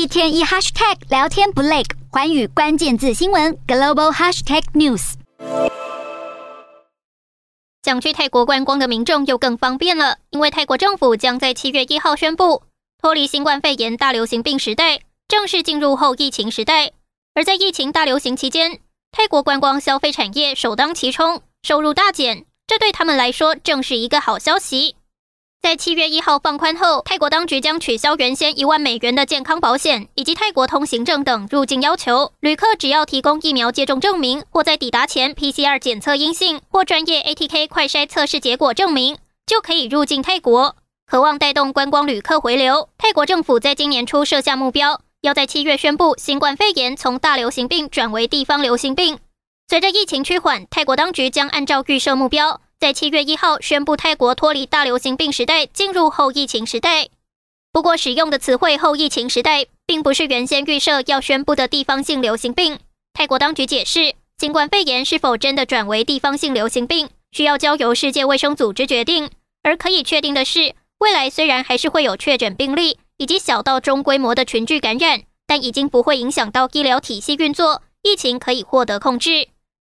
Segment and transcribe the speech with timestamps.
[0.00, 5.12] 一天一 hashtag 聊天不累，寰宇关键字新闻 global hashtag news。
[7.82, 12.62] 想去泰国观光的民众又更方便了，因为泰国政府将在七月一号宣布
[12.98, 16.92] 脱离新冠肺炎大流行病时代，正式进入后疫情时代。
[17.34, 18.80] 而在疫情大流行期间，
[19.12, 24.96] 泰国观光消费产业首当其冲，收入大减，这对他们来说正是一个好消息。
[25.62, 32.32] 在七月一号放宽后，泰国当局将取消原先一万美元的健康保险以及泰国通行证等入境要求。
[32.40, 40.76] 旅客只要提供疫苗接种证明，或在抵达前 PCR 检测阴性或专业 ATK 快筛测试结果证明，就可以入境泰国。
[41.06, 49.18] 渴望带动观光旅客回流，泰国政府在今年初设下目标，要在七月宣布新冠肺炎从大流行病转为地方流行病。
[49.68, 52.62] 随着疫情趋缓，泰国当局将按照预设目标。
[52.80, 57.08] 在七月一号宣布泰国脱离大流行病时代，进入后疫情时代。
[57.74, 62.78] 不过，使用的词汇“后疫情时代”并不是原先预设要宣布的地方性流行病。
[63.12, 69.28] 泰国当局解释，新冠肺炎是否真的转为地方性流行病，需要交由世界卫生组织决定。
[69.62, 79.48] 而可以确定的是，未来虽然还是会有确诊病例以及小到中规模的群聚感染，但已经不会影响到医疗体系运作，疫情可以获得控制。